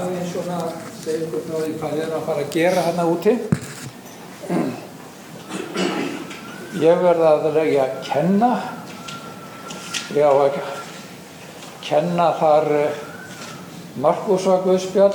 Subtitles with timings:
[0.00, 0.58] aðeins svona
[1.00, 3.34] segja ykkur frá því hvað við erum að fara að gera hérna úti.
[6.80, 8.50] Ég verði að leggja að kenna.
[10.16, 10.58] Ég á að
[11.84, 12.68] kenna þar
[14.00, 15.14] Markusa Guðspjall,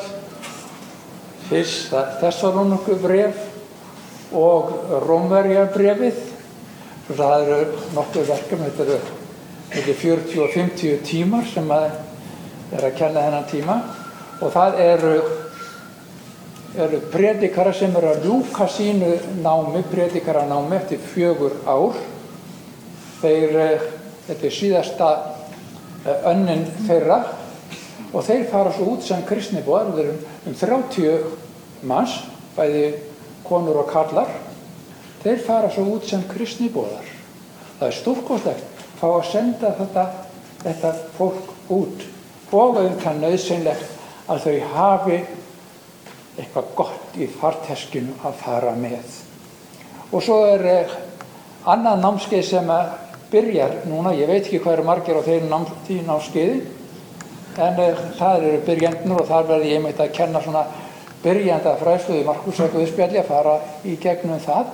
[1.50, 4.74] fyrst Þessalónuku bref og
[5.08, 6.24] Rómverja brefið.
[7.06, 9.00] Það eru nokkuð verkefni, þetta eru
[9.76, 11.92] ekki 40 og 50 tímar sem að
[12.76, 13.76] er að kenna þennan tíma
[14.42, 15.14] og það eru,
[16.86, 21.98] eru predikara sem eru að ljúka sínu námi, predikara námi eftir fjögur ár.
[23.22, 23.56] Þeir,
[24.28, 25.10] þetta er síðasta
[26.30, 27.22] önnin þeirra
[28.12, 30.20] og þeir fara svo út sem kristnibóðar, við erum
[30.52, 32.20] um 30 manns,
[32.56, 32.86] bæði
[33.48, 34.30] konur og kallar,
[35.24, 37.08] þeir fara svo út sem kristnibóðar.
[37.80, 40.06] Það er stórkoslegt fá að senda þetta,
[40.64, 42.06] þetta fólk út
[42.56, 43.95] og auðvitað nöðsynlegt
[44.26, 45.18] að þau hafi
[46.36, 49.20] eitthvað gott í farteskinu að fara með.
[50.12, 50.96] Og svo er eh,
[51.70, 52.72] annað námskeið sem
[53.32, 55.68] byrjar núna, ég veit ekki hvað eru margir á þeirri nám,
[56.10, 56.58] námskeiði,
[57.56, 60.66] en eh, það eru byrjandnur og þar verði ég meitt að kenna svona
[61.24, 63.56] byrjanda fræðsluði Markusækuði spjalli að fara
[63.88, 64.74] í gegnum það.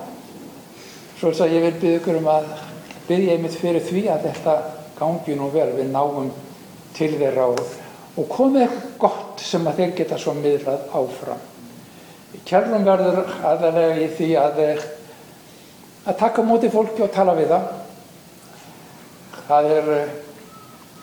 [1.20, 2.48] Svo þess að ég vil byggja ykkur um að
[3.06, 4.56] byggja ég mitt fyrir því að þetta
[4.98, 6.32] gangi nú vel við náum
[6.96, 7.62] til þeirra og,
[8.16, 11.46] og komið eitthvað gott sem að þeir geta svo miðlað áfram.
[12.48, 14.60] Kjærlum verður aðalega í því að,
[16.08, 17.66] að taka móti fólki og tala við það.
[19.48, 19.90] Það er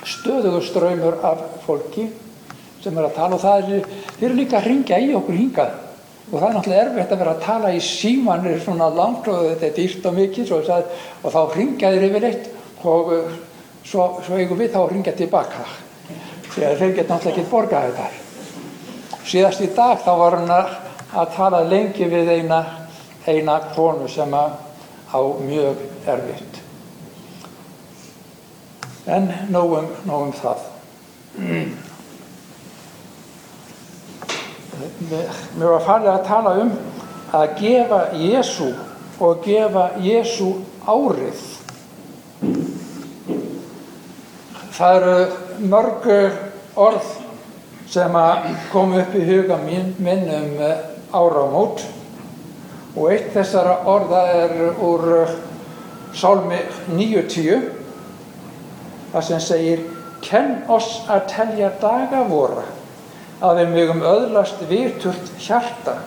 [0.10, 2.08] stöðugur ströymur af fólki
[2.84, 3.90] sem er að tala og það er,
[4.22, 5.76] eru líka að ringja í okkur hingað
[6.30, 9.68] og það er náttúrulega erfitt að vera að tala í símanir svona langt og þetta
[9.68, 10.72] er dýrt og mikið og,
[11.24, 12.50] og þá ringja þeir yfir eitt
[12.88, 13.14] og
[13.84, 15.66] svo, svo eigum við þá að ringja tilbaka
[16.54, 18.08] því að þeir geta náttúrulega ekki borgað þetta.
[19.30, 20.78] Síðast í dag þá var hann að,
[21.36, 22.64] tala lengi við eina
[23.28, 24.58] eina konu sem að
[25.14, 26.60] á mjög erfitt.
[29.10, 30.66] En nógum, nógum það.
[35.10, 36.74] Mér var farið að tala um
[37.36, 38.70] að gefa Jésu
[39.20, 40.52] og gefa Jésu
[40.86, 41.46] árið.
[44.80, 45.16] Það eru
[45.60, 46.06] mörg
[46.80, 47.08] orð
[47.90, 50.60] sem að koma upp í huga mín, minn um
[51.12, 51.84] áramót.
[52.96, 55.34] Og eitt þessara orða er úr
[56.16, 56.60] sálmi
[56.90, 57.70] 90
[59.14, 59.86] það sem segir
[60.26, 62.66] kenn oss að telja daga vora
[63.40, 66.00] að við mögum öðlast virturt hjarta.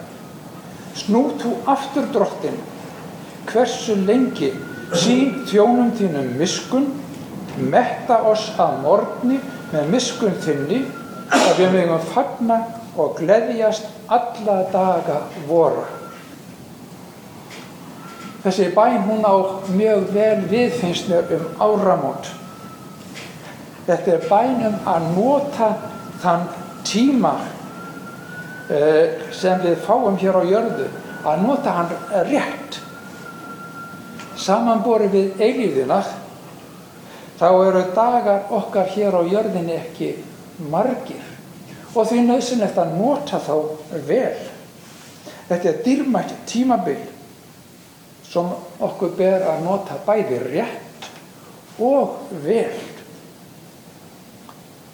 [0.99, 2.59] Snú þú aftur drottin
[3.49, 4.53] hversu lengi
[4.93, 6.91] sín þjónum þínum miskun
[7.59, 9.41] metta oss að morgni
[9.73, 10.83] með miskun þinni
[11.33, 12.59] að við mögum fagna
[13.01, 15.19] og gleðjast alla daga
[15.49, 15.87] vora.
[18.43, 19.35] Þessi bæn hún á
[19.71, 22.33] mjög vel viðfinnst mér um áramót.
[23.87, 25.69] Þetta er bæn um að nota
[26.23, 26.49] þann
[26.87, 27.37] tíma
[29.33, 30.89] sem við fáum hér á jörðu
[31.29, 31.95] að nota hann
[32.31, 32.81] rétt.
[34.43, 36.01] Samanbori við eilíðina
[37.41, 40.13] þá eru dagar okkar hér á jörðinni ekki
[40.73, 41.25] margir.
[41.93, 43.55] Og því nöðsynlegt að nota þá
[44.09, 44.39] vel.
[45.49, 47.01] Þetta er dýrmætt tímabil
[48.33, 48.49] sem
[48.81, 51.09] okkur ber að nota bæði rétt
[51.83, 52.73] og vel.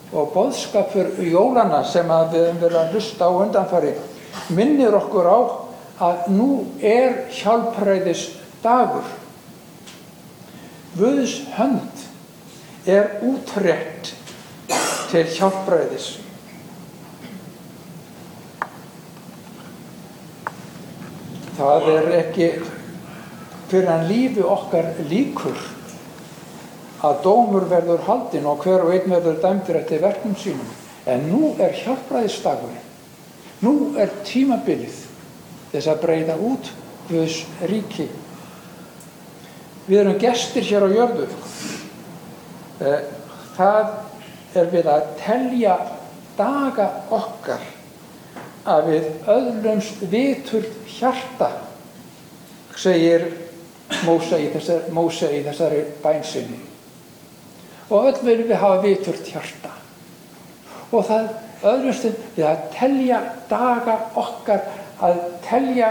[0.08, 3.94] Og boðskapur jólana sem við höfum verið að hlusta á undanfari
[4.56, 5.38] minnir okkur á
[6.08, 6.50] að nú
[6.80, 8.28] er hjálpræðis
[8.62, 9.06] dagur.
[10.98, 12.07] Guðs hönd
[12.88, 14.14] er útrétt
[15.10, 16.08] til hjálpræðis.
[21.58, 22.48] Það er ekki
[23.68, 25.58] fyrir að lífi okkar líkur
[27.04, 30.76] að dómur verður haldinn og hver og einn verður dæmdur eftir verkum sínum.
[31.08, 32.86] En nú er hjálpræðistagurinn.
[33.64, 35.04] Nú er tímabilið
[35.72, 36.70] þess að breyða út
[37.08, 38.04] Guðs ríki.
[39.88, 41.28] Við erum gestir hér á jörðu.
[42.78, 43.90] Það
[44.58, 45.74] er við að telja
[46.38, 47.64] daga okkar
[48.68, 50.66] að við öðlumst vitur
[50.98, 51.50] hjarta,
[52.78, 53.28] segir
[54.04, 56.58] Móse í þessari, Móse í þessari bænsinni
[57.88, 59.70] og öll viljum við hafa viturt hjarta.
[60.92, 61.30] Og það
[61.70, 64.66] öðrustum við að telja daga okkar
[65.08, 65.88] að telja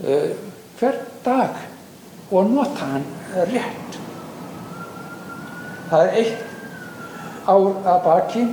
[0.00, 0.30] uh,
[0.78, 1.60] hver dag
[2.32, 3.06] og nota hann
[3.52, 4.00] rétt
[5.90, 6.46] það er eitt
[7.46, 8.44] ár að baki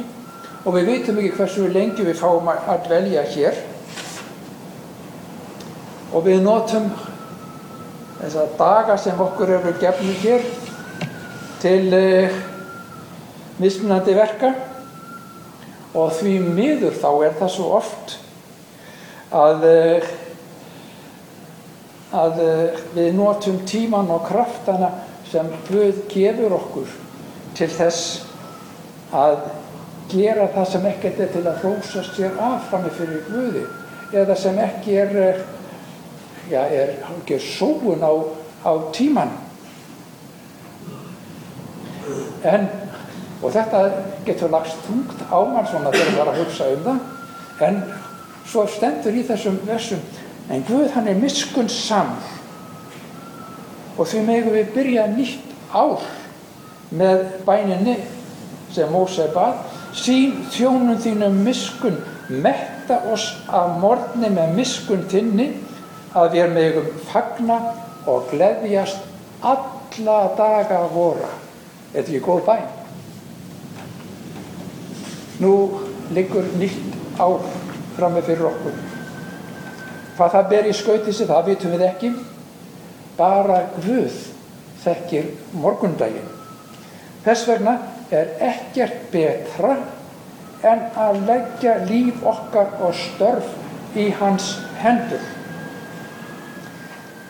[0.63, 3.57] og við veitum ekki hversu lengi við fáum að dvelja hér.
[6.13, 6.91] Og við notum
[8.21, 10.45] þessar daga sem okkur eru gefnir hér
[11.63, 12.38] til uh,
[13.59, 14.53] mismunandi verka.
[15.94, 18.18] Og því miður þá er það svo oft
[19.33, 20.12] að, uh,
[22.24, 24.94] að uh, við notum tíman og kraftana
[25.27, 27.00] sem Guð gefur okkur
[27.57, 28.23] til þess
[29.13, 29.38] að
[30.11, 33.63] gera það sem ekkert er til að hrósast sér afframi fyrir Guði
[34.13, 35.41] eða sem ekki er,
[36.51, 38.13] já, er, er sóun á,
[38.65, 39.31] á tíman.
[42.44, 42.67] En,
[43.41, 43.83] og þetta
[44.27, 47.01] getur lagst tungt á mann svona þegar það var að hugsa um það,
[47.67, 47.81] en
[48.50, 50.03] svo stendur í þessum versum,
[50.51, 52.17] en Guð hann er miskun sam
[53.94, 56.01] og því megum við byrja nýtt ár
[56.94, 57.98] með bæninni
[58.74, 59.62] sem Móse bað,
[59.94, 62.00] sín þjónum þínum miskun,
[62.30, 65.51] metta oss af morgni með miskun þinni,
[66.13, 67.60] að við megum fagna
[68.10, 69.06] og gleðjast
[69.44, 71.30] alla daga vora.
[71.94, 72.68] Þetta er ekki góð bæn.
[75.44, 75.54] Nú
[76.13, 77.42] liggur nýtt ár
[77.98, 78.78] fram með fyrir okkur.
[80.18, 82.13] Hvað það ber í skauti sig, það vitum við ekki.
[83.18, 84.22] Bara Guð
[84.84, 86.32] þekkir morgundaginn.
[87.24, 87.78] Þess vegna
[88.12, 89.78] er ekkert betra
[90.64, 95.24] en að leggja líf okkar og störf í hans hendur.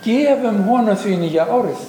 [0.04, 1.84] Gefum honum því nýja árið.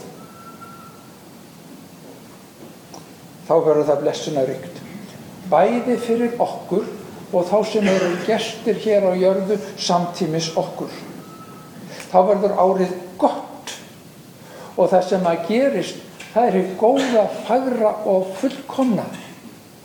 [3.44, 4.78] Þá verður það blessuna ríkt.
[5.50, 6.86] Bæði fyrir okkur
[7.34, 10.92] og þá sem eru gestir hér á jörðu samtímis okkur.
[12.12, 13.74] Þá verður árið gott
[14.76, 19.04] og það sem að gerist það er hér góða, fagra og fullkomna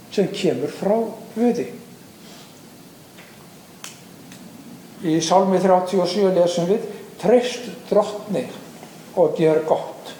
[0.09, 0.95] sem kemur frá
[1.35, 1.67] Guði.
[5.05, 6.87] Í Sálmi 37 lesum við
[7.21, 8.47] treyst drottni
[9.19, 10.15] og ger gott.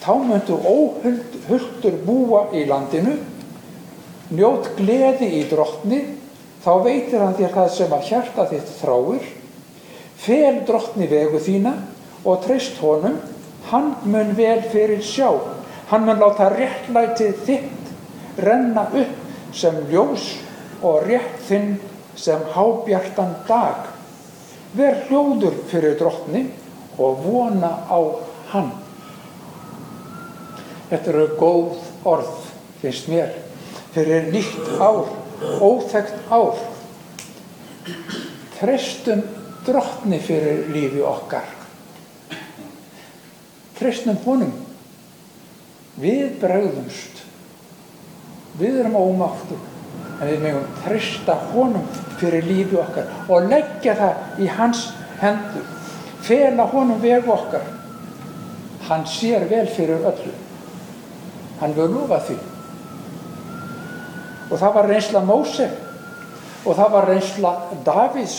[0.00, 3.18] Þá myndu óhulltur búa í landinu,
[4.32, 6.00] njót gleði í drottni,
[6.64, 9.30] þá veitir hann þér það sem að hjarta þitt þráir,
[10.24, 11.76] fel drottni vegu þína
[12.24, 13.20] og treyst honum
[13.70, 15.30] hann mun vel fyrir sjá
[15.90, 20.30] hann mun láta réttlætið þitt renna upp sem ljós
[20.82, 21.76] og rétt þinn
[22.18, 23.90] sem hábjartan dag.
[24.74, 26.48] Ver hljóður fyrir drottni
[26.98, 27.98] og vona á
[28.52, 28.72] hann.
[30.90, 31.78] Þetta eru góð
[32.10, 32.32] orð
[32.82, 33.34] finnst mér
[33.94, 35.06] fyrir nýtt ár
[35.62, 36.58] óþægt ár.
[38.58, 39.22] Trestum
[39.66, 41.53] drottni fyrir lífi okkar
[43.84, 44.56] tristnum honum.
[46.00, 47.22] Við bregðumst
[48.58, 49.60] við erum ómáttur
[50.22, 51.86] en við megum trista honum
[52.20, 54.88] fyrir lífi okkar og leggja það í hans
[55.20, 55.66] hendur
[56.24, 57.64] fela honum veg okkar.
[58.88, 60.32] Hann sér vel fyrir öllu.
[61.60, 62.36] Hann vil lufa því.
[64.50, 65.70] Og það var reynsla Móse
[66.64, 67.54] og það var reynsla
[67.84, 68.36] Davís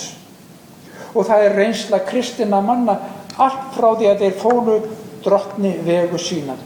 [1.13, 2.97] og það er reynsla kristina manna
[3.41, 4.77] allt frá því að þeir fólu
[5.25, 6.61] drottni vegu sínan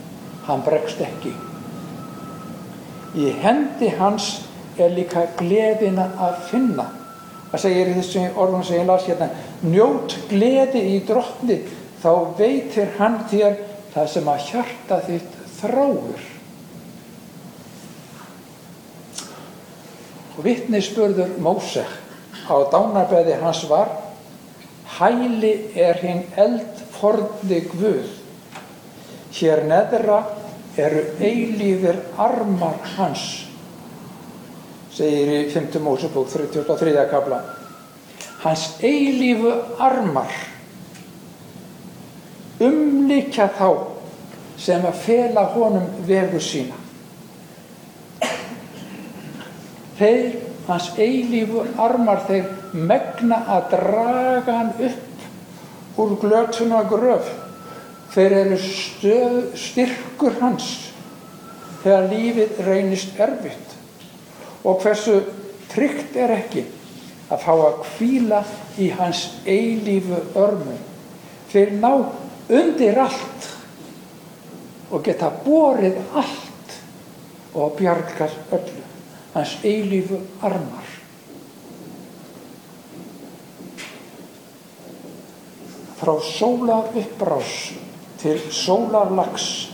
[0.46, 1.32] hann bregst ekki.
[3.18, 4.30] Í hendi hans
[4.78, 6.86] er líka gleðina að finna.
[7.50, 9.30] Það segir í þessu orðum sem ég las hérna?
[9.66, 11.58] Njót gleði í drottni
[12.00, 13.58] þá veitir hann þér
[13.94, 16.28] það sem að hjarta þitt þráur
[20.36, 21.84] og vittnisspörður Móse
[22.48, 23.90] á dánarbæði hans var
[24.96, 28.19] hæli er hinn eldforði Guð
[29.30, 30.24] Hér neðra
[30.80, 33.24] eru eilíðir armar hans,
[34.94, 35.78] segir í 5.
[35.84, 36.94] Mósebók 33.
[37.10, 37.40] kabla.
[38.42, 40.32] Hans eilífu armar
[42.60, 43.68] umlikja þá
[44.60, 46.76] sem að fela honum vegu sína.
[50.00, 57.30] Þeir, hans eilífu armar, þeir megna að draga hann upp úr glötuna gröf
[58.14, 60.70] þeir eru stöð, styrkur hans
[61.82, 63.76] þegar lífið reynist erfitt?
[64.66, 65.20] Og hversu
[65.70, 66.66] tryggt er ekki
[67.30, 68.42] að fá að kvíla
[68.82, 70.78] í hans eilífu örmum?
[71.50, 71.92] Þeir ná
[72.50, 73.48] undir allt
[74.90, 76.78] og geta borið allt
[77.54, 78.86] og bjargar öllu
[79.34, 80.88] hans eilífu armar.
[86.00, 87.54] Frá sóla uppbrás
[88.20, 89.70] til sólarlags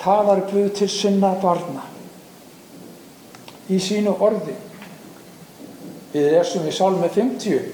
[0.00, 1.84] talar Guð til sinna barna
[3.68, 4.54] í sínu orði.
[6.14, 7.66] Við lesum í Sálmi 50.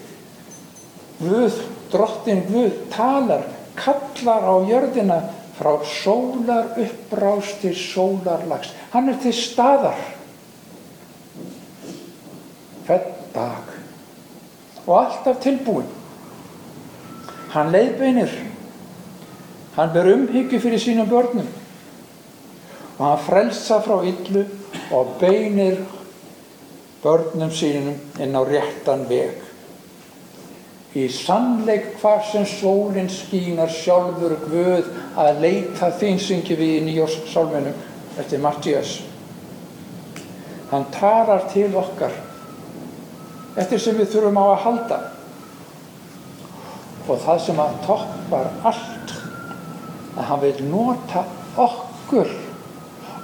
[1.21, 1.61] Guð,
[1.93, 3.47] drottin Guð, talar,
[3.79, 5.21] kallar á jörðina
[5.55, 8.73] frá sólar uppbrás til sólarlags.
[8.91, 10.00] Hann er til staðar.
[12.88, 13.71] Hvern dag.
[14.85, 15.87] Og alltaf tilbúin.
[17.54, 18.32] Hann leiðbeinir.
[19.76, 21.46] Hann ber umhyggju fyrir sínum börnum.
[22.99, 24.44] Og hann frelsa frá illu
[24.94, 25.80] og beinir
[27.02, 29.38] börnum sínum inn á réttan veg.
[30.94, 37.75] Í sannleik hvar sem sólinn skínar sjálfur Guð að leita þín syngi við í nýjórsálminum
[38.18, 39.00] eftir Mattías.
[40.70, 42.14] Hann tarar til okkar
[43.58, 45.00] eftir sem við þurfum á að halda.
[47.04, 49.14] Og það sem að toppar allt,
[50.14, 51.25] að hann vil nota
[51.61, 52.30] okkur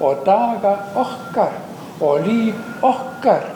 [0.00, 1.56] og daga okkar
[2.00, 3.46] og líf okkar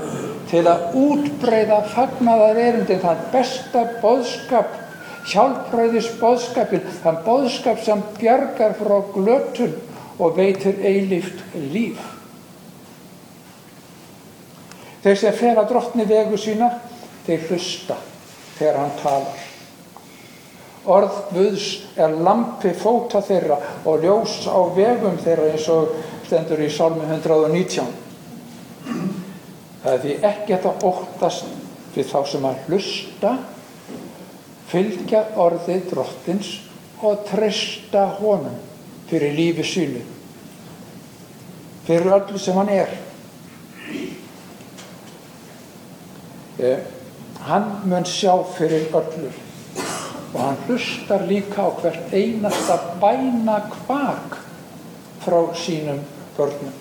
[0.50, 4.74] til að útbreyða fagnaðar erindin þann besta boðskap,
[5.32, 9.72] hjálpræðis boðskapin, þann boðskap sem bjargar frá glötun
[10.20, 11.40] og veitir eilíft
[11.72, 12.02] líf.
[15.04, 16.70] Þeir sem fer að drottni vegu sína,
[17.26, 17.96] þeir hlusta
[18.58, 19.53] þegar hann talar.
[20.84, 23.56] Orð Guðs er lampi fóta þeirra
[23.88, 25.94] og ljós á vegum þeirra eins og
[26.26, 27.86] stendur í Salmi 119.
[29.84, 31.46] Það er því ekkert að óttast
[31.94, 33.32] við þá sem að hlusta,
[34.68, 36.50] fylgja orðið drottins
[37.04, 38.58] og treysta honum
[39.08, 40.02] fyrir lífi sínu,
[41.88, 42.92] fyrir öllu sem hann er.
[46.60, 46.84] Eh,
[47.48, 49.32] hann mun sjá fyrir öllu
[50.34, 54.38] og hann hlustar líka á hvert einasta bæna kvak
[55.24, 56.00] frá sínum
[56.36, 56.72] börnum.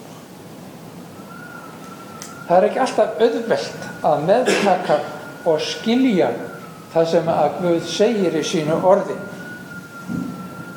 [2.47, 4.97] Það er ekki alltaf auðvelt að meðtaka
[5.47, 6.31] og skilja
[6.93, 9.15] það sem að Guð segir í sínu orði.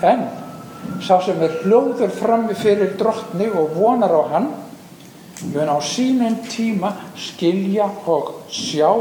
[0.07, 0.29] En
[1.03, 4.49] sá sem er hljóður frammi fyrir drottni og vonar á hann
[5.53, 8.93] mun á sínum tíma skilja og sjá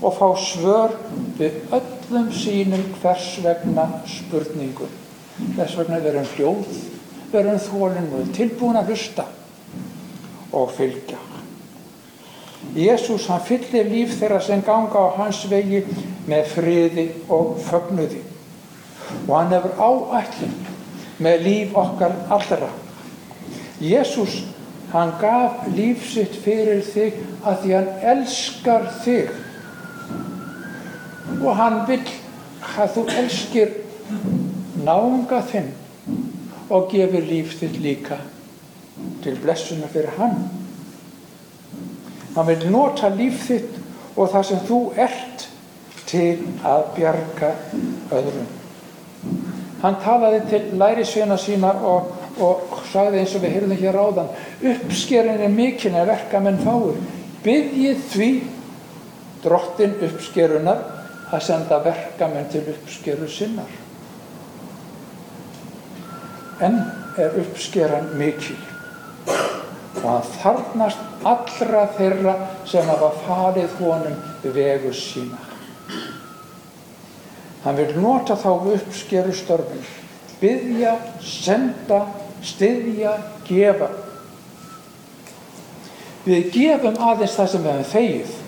[0.00, 0.94] og fá svör
[1.38, 4.92] við öllum sínum hvers vegna spurningum.
[5.56, 6.78] Þess vegna verum hljóð,
[7.32, 9.26] verum þólinn og tilbúin að hlusta
[10.52, 11.18] og fylgja.
[12.76, 15.80] Jésús hann fyllir líf þeirra sem ganga á hans vegi
[16.28, 18.20] með friði og fögnuði
[19.26, 20.52] og hann hefur áætlin
[21.20, 22.68] með líf okkar allra.
[23.80, 24.42] Jésús
[24.92, 29.32] hann gaf líf sitt fyrir þig að því hann elskar þig
[31.40, 32.02] og hann vil
[32.80, 33.72] að þú elskir
[34.84, 35.70] náunga þinn
[36.70, 38.20] og gefur líf þitt líka
[39.24, 40.36] til blessuna fyrir hann.
[42.36, 43.78] Hann vil nota líf þitt
[44.16, 45.46] og það sem þú ert
[46.10, 47.50] til að bjarga
[48.10, 48.48] öðrum.
[49.80, 52.10] Hann talaði til lærisveina sína og,
[52.42, 54.32] og sagði eins og við heyrðum hér áðan
[54.72, 56.98] uppskerin er mikinn að verka menn fáur.
[57.44, 58.30] Byggjið því
[59.44, 60.99] drottin uppskerunar
[61.30, 63.70] að senda verkamenn til uppskeru sinnar.
[66.60, 66.82] En
[67.18, 68.58] er uppskeran mikil
[70.00, 72.34] og hann þarnast allra þeirra
[72.68, 74.18] sem hafa farið honum
[74.54, 75.38] vegu sína.
[77.64, 79.82] Hann vil nota þá uppskeru störfum,
[80.40, 82.06] byggja, senda,
[82.44, 83.18] styðja,
[83.48, 83.90] gefa.
[86.24, 88.39] Við gefum aðeins það sem við hefum þegið.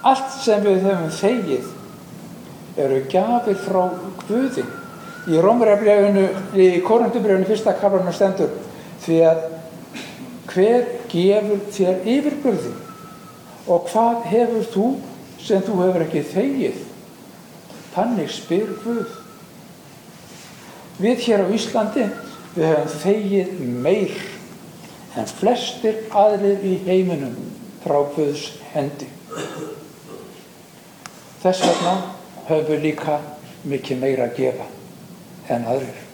[0.00, 1.66] Allt sem við hefum þegið
[2.80, 3.82] eru gafir frá
[4.24, 4.64] Guði.
[5.28, 6.22] Í Rómurafleginu,
[6.56, 8.54] í Korundubrefinu fyrsta kaplarna stendur
[9.04, 9.42] því að
[10.50, 12.72] hver gefur þér yfirburði
[13.70, 14.86] og hvað hefur þú
[15.44, 16.80] sem þú hefur ekki þegið?
[17.92, 19.14] Þannig spyr Guð.
[21.00, 22.08] Við hér á Íslandi
[22.56, 24.20] við hefum þegið meir
[25.20, 27.36] en flestir aðrir í heiminum
[27.84, 29.10] frá Guðs hendi
[31.42, 31.94] þess vegna
[32.48, 33.18] höfum við líka
[33.70, 34.68] mikið meira að gefa
[35.54, 36.06] en aðrir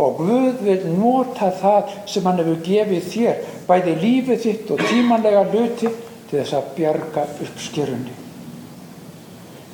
[0.00, 5.44] og Guð vil nota það sem hann hefur gefið þér bæði lífið þitt og tímanlega
[5.52, 5.88] hluti
[6.30, 8.16] til þess að bjarga uppskjörunni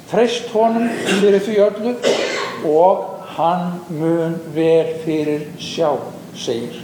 [0.07, 0.87] Treyst honum
[1.19, 1.93] fyrir því öllu
[2.71, 3.07] og
[3.37, 5.97] hann mun vel fyrir sjá,
[6.39, 6.79] segir.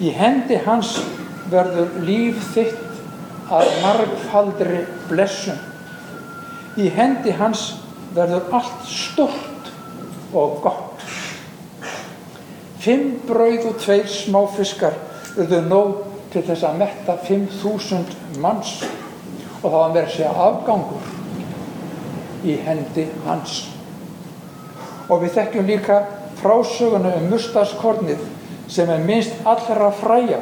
[0.00, 0.98] Í hendi hans
[1.50, 2.89] verður líf þitt
[3.50, 5.58] að margfaldri blessum.
[6.78, 7.72] Í hendi hans
[8.14, 9.70] verður allt stort
[10.32, 11.04] og gott.
[12.80, 14.96] Fimm brauð og tveir smáfiskar
[15.36, 15.98] urðu nóg
[16.32, 18.78] til þess að metta 5.000 manns
[19.60, 21.02] og það var verið að segja afgangur
[22.46, 23.58] í hendi hans.
[25.10, 26.00] Og við þekkjum líka
[26.40, 28.22] frásögunu um mustaskornið
[28.70, 30.38] sem er minnst allra fræja.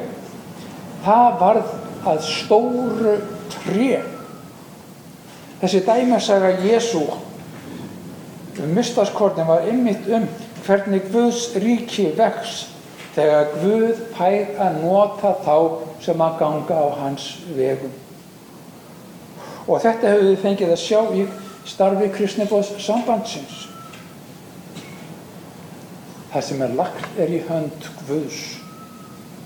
[1.03, 1.75] Það varð
[2.07, 3.17] að stóru
[3.52, 4.02] tré.
[5.59, 7.05] Þessi dæmasaga Jésu
[8.59, 10.26] um mustaskornið var ymmit um
[10.67, 12.67] hvernig Guðs ríki vex
[13.14, 15.57] þegar Guð fær að nota þá
[16.05, 17.95] sem að ganga á hans vegum.
[19.69, 21.25] Og þetta hefur við fengið að sjá í
[21.69, 23.67] starfi Kristnibóðs sambandsins.
[26.33, 28.40] Það sem er lagt er í hönd Guðs.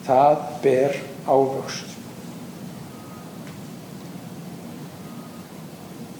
[0.06, 1.91] Það ber ávöxt.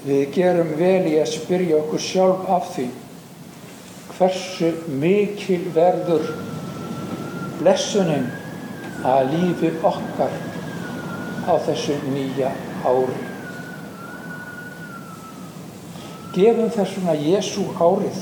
[0.03, 2.89] Við gerum vel í að spyrja okkur sjálf af því
[4.17, 4.71] hversu
[5.03, 6.33] mikil verður
[7.61, 8.27] blessunin
[9.07, 10.35] að lífi okkar
[11.47, 12.51] á þessu nýja
[12.87, 13.19] ári.
[16.33, 18.21] Gefum þessuna Jésu árið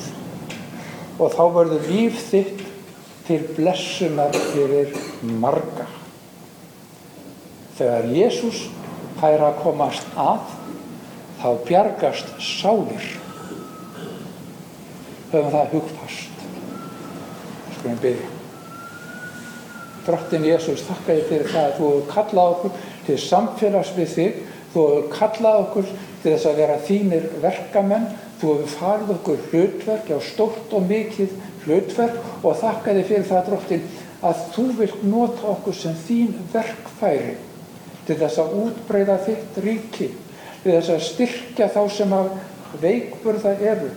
[1.21, 2.65] og þá verður líf þitt
[3.29, 4.97] til blessunar fyrir
[5.41, 5.87] marga.
[7.79, 8.65] Þegar Jésús
[9.21, 10.49] fær að komast að,
[11.41, 13.09] þá bjargast sálir.
[15.31, 16.45] Höfum það hugfast.
[17.79, 18.31] Skulum byrja.
[20.07, 24.39] Drottin Jésús, þakka ég fyrir það að þú hefur kallað okkur til samfélags við þig,
[24.73, 25.91] þú hefur kallað okkur
[26.23, 28.07] til þess að vera þínir verkamenn,
[28.41, 33.47] þú hefur farið okkur hlutverk, já stórt og mikið hlutverk og þakka þið fyrir það
[33.51, 33.87] drottin
[34.21, 37.37] að þú vilt nota okkur sem þín verkfæri
[38.09, 40.11] til þess að útbreyða þitt ríki,
[40.63, 42.33] til þess að styrkja þá sem að
[42.81, 43.89] veikburða eru,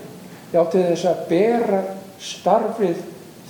[0.54, 1.82] já til þess að bera
[2.24, 3.04] starfið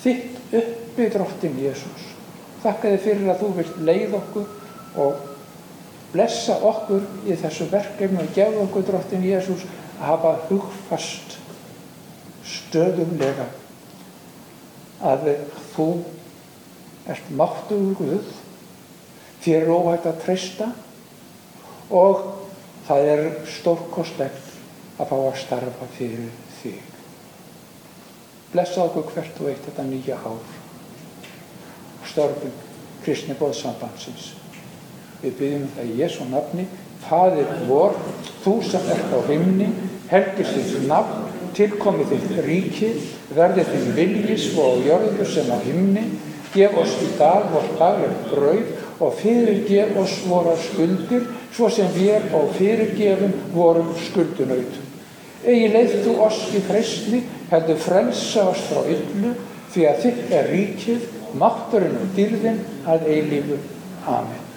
[0.04, 2.10] þitt uppi drottin Jésús.
[2.64, 5.30] Þakka þið fyrir að þú vilt leið okkur og
[6.14, 9.66] blessa okkur í þessu verkefni og gefa okkur drottin Jésús
[10.00, 11.38] að hafa hugfast
[12.44, 13.48] stöðumlega
[15.04, 15.34] að
[15.74, 15.88] þú
[17.10, 18.30] ert máttugur Guð,
[19.44, 20.70] er óhægt að treysta
[21.92, 22.43] og
[22.88, 23.24] það er
[23.60, 26.82] stórkostlegt að fá að starfa fyrir þig.
[28.54, 30.60] Blessa okkur hvert og eitt þetta nýja ár
[32.14, 32.54] störfum
[33.04, 34.34] kristni bóðsambandsins.
[35.24, 36.68] Við byggjum það í Jésu nafni,
[37.04, 37.98] Fadir vor,
[38.46, 39.68] þú sem ert á himni,
[40.08, 41.26] helgir þitt nafn,
[41.58, 42.92] tilkomið þitt ríki,
[43.36, 46.06] verði þinn viljis og jörður sem á himni,
[46.54, 52.34] gef oss í dag vort daglegt brauð og fyrirgef oss vorar skuldir, svo sem við
[52.34, 54.90] og fyrirgefum vorum skuldunautum.
[55.44, 59.34] Egi leið þú oss í freysni, heldur frelsa oss frá yllu,
[59.74, 61.12] því að þitt er ríkið,
[61.42, 63.60] mátturinn og dyrðin að eilífu.
[64.08, 64.53] Amen.